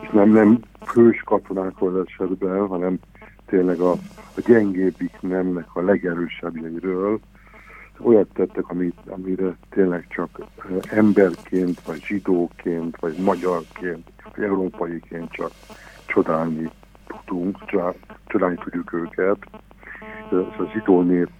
[0.00, 0.60] és nem, nem
[0.92, 2.98] hős katonákról esetben, hanem
[3.46, 3.92] tényleg a,
[4.36, 7.20] a gyengébbik nemnek a legerősebbjeiről,
[8.00, 10.40] olyat tettek, amit, amire tényleg csak
[10.90, 15.50] emberként, vagy zsidóként, vagy magyarként, vagy európaiként csak
[16.06, 16.70] csodálni
[17.06, 17.58] tudunk,
[18.26, 19.38] csodálni tudjuk őket.
[20.30, 21.30] Ez a zsidó nép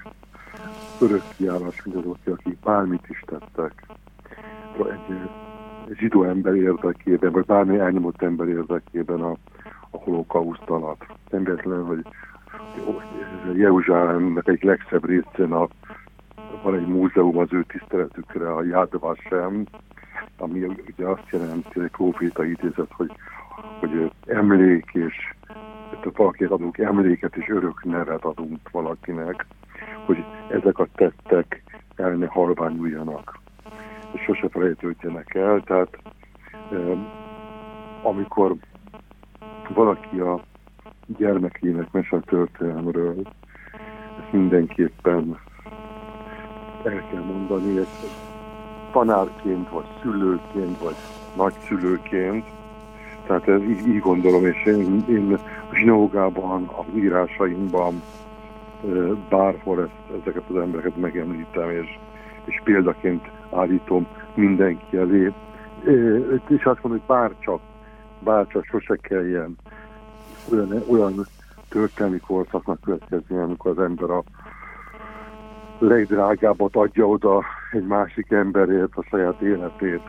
[1.01, 3.87] örök kiállás mindazok, akik bármit is tettek
[4.79, 5.31] egy
[5.99, 9.31] zsidó ember érdekében, vagy bármi elnyomott ember érdekében a,
[9.91, 11.07] a holokauszt alatt.
[11.31, 12.07] Nem véletlen, hogy
[13.55, 15.69] Jeruzsálemnek egy legszebb részén a,
[16.63, 19.67] van egy múzeum az ő tiszteletükre, a Yad Vashem,
[20.39, 23.13] ami ugye azt jelenti, egy proféta idézet, hogy
[23.79, 25.35] hogy emlék és
[26.03, 29.47] valakinek adunk emléket és örök nevet adunk valakinek,
[30.05, 31.63] hogy ezek a tettek
[31.97, 33.39] el ne halványuljanak,
[34.13, 35.61] és sose felejtődjenek el.
[35.61, 35.99] Tehát
[38.03, 38.55] amikor
[39.69, 40.41] valaki a
[41.07, 43.15] gyermekének mesél történelmről,
[44.21, 45.39] ezt mindenképpen
[46.85, 48.07] el kell mondani, ezt
[48.91, 50.95] tanárként, vagy szülőként, vagy
[51.37, 52.45] nagyszülőként,
[53.27, 55.39] tehát ez így, így gondolom, és én, én
[55.71, 58.03] a zsinógában, a írásaimban
[59.29, 61.99] bárhol ezt, ezeket az embereket megemlítem, és,
[62.45, 65.33] és példaként állítom mindenki elé.
[66.49, 67.61] És azt mondom, hogy bárcsak,
[68.19, 69.57] bárcsak sose kelljen
[70.53, 71.27] olyan, olyan
[71.69, 74.25] történelmi korszaknak következni, amikor az ember a
[75.79, 80.03] legdrágábbat adja oda egy másik emberért a saját életét.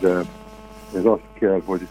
[0.00, 0.20] De
[0.94, 1.88] ez azt kell, hogy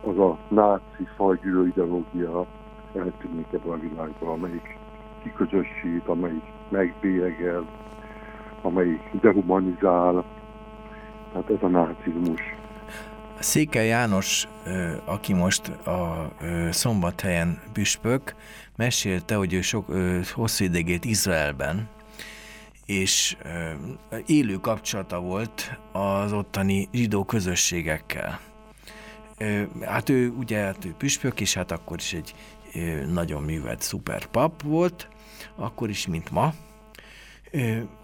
[0.00, 2.46] az a náci fajgyűlő ideológia
[2.94, 4.78] eltűnik ebből a világból, amelyik
[5.22, 7.68] kiközösít, amelyik megbélyegel,
[8.62, 10.24] amelyik dehumanizál.
[11.32, 12.40] Tehát ez a nácizmus.
[13.38, 14.48] Székely János,
[15.04, 16.32] aki most a
[16.70, 18.34] szombathelyen püspök,
[18.76, 19.86] mesélte, hogy ő sok,
[20.32, 21.88] hosszú ideig Izraelben,
[22.86, 23.36] és
[24.26, 28.40] élő kapcsolata volt az ottani zsidó közösségekkel.
[29.82, 32.34] Hát ő ugye hát ő püspök, és hát akkor is egy
[33.12, 35.08] nagyon művelt szuper pap volt,
[35.56, 36.54] akkor is, mint ma.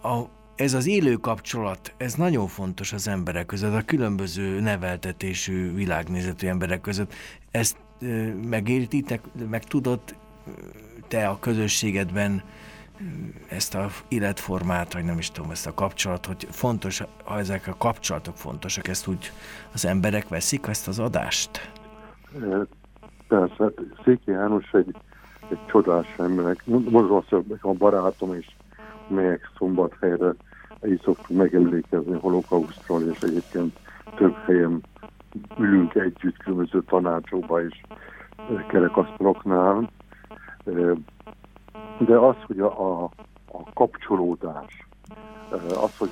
[0.01, 0.21] A,
[0.55, 6.81] ez az élő kapcsolat, ez nagyon fontos az emberek között, a különböző neveltetésű, világnézetű emberek
[6.81, 7.13] között.
[7.51, 7.77] Ezt
[8.49, 9.99] megértitek, meg tudod
[11.07, 12.43] te a közösségedben
[13.47, 17.75] ezt a életformát, vagy nem is tudom, ezt a kapcsolatot, hogy fontos, ha ezek a
[17.77, 19.31] kapcsolatok fontosak, ezt úgy
[19.73, 21.71] az emberek veszik, ezt az adást?
[23.27, 23.73] Persze, hát
[24.03, 24.95] Széki János egy,
[25.49, 26.55] egy csodás ember.
[26.65, 28.57] Most azt, hogy a barátom is
[29.07, 30.33] melyek szombathelyre
[30.85, 33.79] így szoktunk megemlékezni holokausztról, és egyébként
[34.15, 34.81] több helyen
[35.57, 37.81] ülünk együtt különböző tanácsokba és
[38.67, 39.89] kerekasztaloknál
[41.97, 43.09] de az, hogy a, a,
[43.51, 44.87] a kapcsolódás,
[45.81, 46.09] az, hogy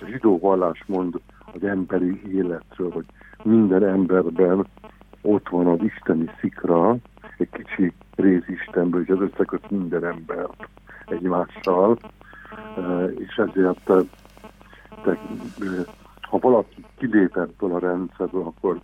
[0.00, 1.20] a zsidó vallás mond
[1.54, 3.04] az emberi életről, hogy
[3.42, 4.66] minden emberben
[5.22, 6.96] ott van az isteni szikra,
[7.38, 10.68] egy kicsi rész Istenből, és ez összeköt minden embert
[11.06, 11.98] egymással,
[13.16, 14.00] és ezért te,
[16.20, 18.80] ha valaki kilép ebből a rendszerből, akkor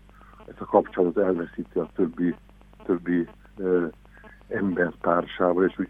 [0.47, 2.35] ez a kapcsolat elveszíti a többi,
[2.85, 3.29] többi
[4.49, 5.89] embertársával, és úgy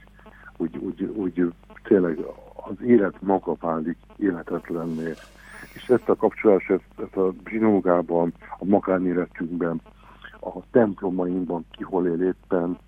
[0.56, 2.18] úgy, úgy, úgy tényleg
[2.54, 5.12] az élet maga válik életetlenné.
[5.74, 9.80] És ezt a kapcsolást, ezt, ezt a zsinógában, a magánéletünkben,
[10.44, 12.78] a templomainkban, ki hol él éppen,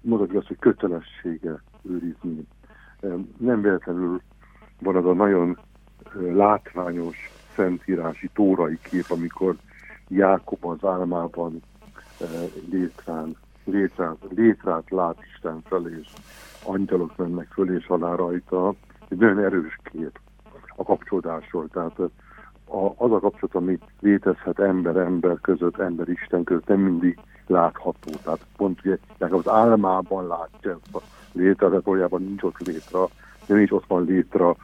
[0.00, 2.46] mondhatjuk azt, hogy kötelessége őrizni.
[3.36, 4.20] Nem véletlenül
[4.80, 5.58] van az a nagyon
[6.14, 7.16] látványos
[7.54, 9.56] szentírási tórai kép, amikor
[10.08, 11.62] Jákob az álmában
[12.70, 16.12] létrán, létrát, létrát lát Isten felé, és
[16.64, 18.74] angyalok mennek föl és alá rajta.
[19.08, 20.18] Egy nagyon erős kép
[20.76, 21.68] a kapcsolódásról.
[21.68, 22.00] Tehát
[22.68, 28.10] a, az a kapcsolat, ami létezhet ember-ember között, ember-isten között, nem mindig látható.
[28.22, 31.00] Tehát pont ugye, az álmában látja ezt a
[31.32, 32.98] létre, de valójában nincs ott létre,
[33.46, 34.54] de nincs ott van létre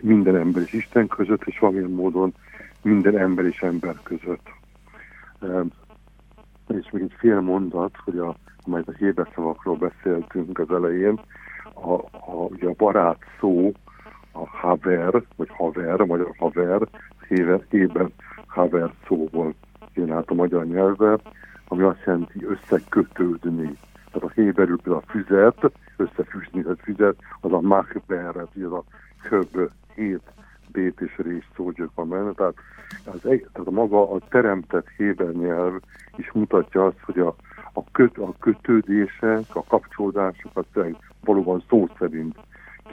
[0.00, 2.34] minden ember és Isten között, és valamilyen módon
[2.82, 4.48] minden ember és ember között.
[6.68, 8.36] És még egy fél mondat, hogy a,
[8.66, 11.20] amelyet a héber szavakról beszéltünk az elején,
[11.74, 13.72] a, a, ugye a barát szó,
[14.32, 16.88] a haver, vagy haver, vagy a haver,
[17.28, 18.08] héber, héber
[18.46, 19.54] haver szóból
[19.94, 21.18] jön át a magyar nyelvbe,
[21.68, 23.76] ami azt jelenti összekötődni.
[24.12, 28.84] Tehát a héberül például a füzet, összefűzni, a füzet, az a machber, az a
[29.22, 30.22] köb, hét,
[30.72, 32.32] bét és rész szógyök van benne.
[32.32, 32.54] Tehát,
[33.04, 35.80] az, tehát a maga a teremtett héber nyelv
[36.16, 37.34] is mutatja azt, hogy a,
[37.72, 40.66] a, köt, a kötődések, a kapcsolódásokat
[41.24, 42.36] valóban szó szerint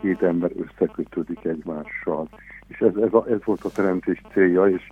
[0.02, 2.30] két ember összekötődik egymással.
[2.68, 4.88] És ez, ez, a, ez volt a teremtés célja, és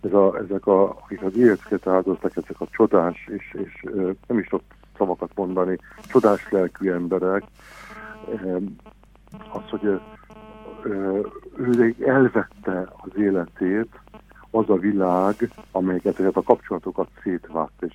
[0.00, 3.84] ez a, ezek, a, akik az életüket áldoztak, ezek a csodás, és, és
[4.26, 4.64] nem is tudok
[4.96, 7.42] szavakat mondani, csodás lelkű emberek,
[9.52, 10.00] az, hogy ő
[12.06, 13.88] elvette az életét
[14.50, 15.34] az a világ,
[15.72, 17.94] amelyeket ezeket a kapcsolatokat szétvált, és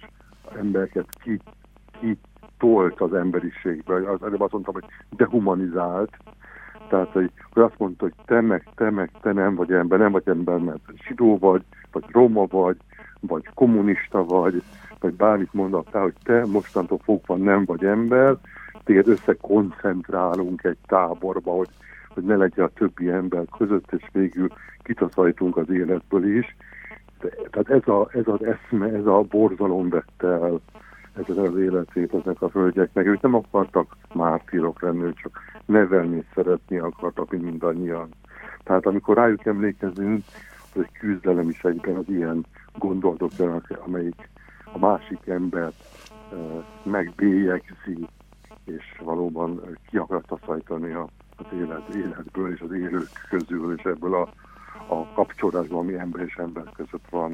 [0.55, 1.39] embereket ki,
[1.99, 2.17] ki
[2.57, 4.09] tolt az emberiségbe.
[4.09, 6.17] Az, előbb azt mondtam, hogy dehumanizált,
[6.89, 10.11] tehát, hogy, hogy azt mondta, hogy te meg, te meg, te nem vagy ember, nem
[10.11, 12.77] vagy ember, mert zsidó vagy, vagy roma vagy,
[13.19, 14.63] vagy kommunista vagy,
[14.99, 18.35] vagy bármit mondattál, hogy te mostantól fogva nem vagy ember,
[18.83, 21.69] téged összekoncentrálunk egy táborba, hogy,
[22.07, 24.47] hogy ne legyen a többi ember között, és végül
[24.83, 26.55] kitaszajtunk az életből is.
[27.19, 30.59] De, tehát ez, a, ez az eszme, ez a borzalom vette el
[31.13, 33.05] ezzel az életét ezek a hölgyeknek.
[33.05, 38.09] Ők nem akartak mártírok lenni, ők csak nevelni, szeretni akartak, mint mindannyian.
[38.63, 40.23] Tehát amikor rájuk emlékezünk,
[40.73, 42.45] az egy küzdelem is egyben az ilyen
[42.77, 43.31] gondolatok,
[43.85, 44.29] amelyik
[44.73, 45.75] a másik embert
[46.31, 46.35] e,
[46.83, 48.07] megbélyegzi,
[48.65, 54.15] és valóban ki akarta szajtani a, az élet, életből és az élők közül, és ebből
[54.15, 54.29] a,
[54.93, 57.33] a kapcsolódásban, ami ember és ember között van.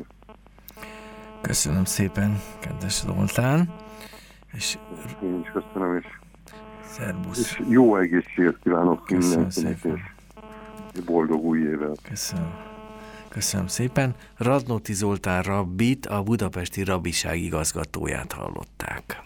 [1.41, 3.73] Köszönöm szépen, kedves Zoltán.
[4.53, 4.77] És...
[5.23, 6.05] Én is köszönöm, és,
[6.85, 7.37] Szerbusz.
[7.37, 9.77] és jó egészséget kívánok mindenkinek,
[10.93, 11.99] és boldog új évet.
[12.09, 12.53] Köszönöm.
[13.29, 14.15] Köszönöm szépen.
[14.37, 19.17] Radnóti Zoltán rabbit, a budapesti rabbiság igazgatóját hallották.